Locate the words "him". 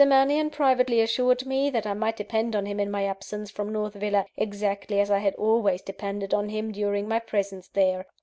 2.65-2.79, 6.49-6.71